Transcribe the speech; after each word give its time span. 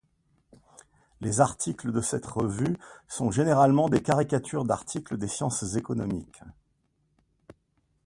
Les 1.19 1.41
articles 1.41 1.91
de 1.91 2.01
cette 2.01 2.25
revue 2.25 2.75
sont 3.07 3.29
généralement 3.29 3.87
des 3.87 4.01
caricatures 4.01 4.65
d'articles 4.65 5.15
des 5.15 5.27
sciences 5.27 5.75
économiques. 5.75 6.41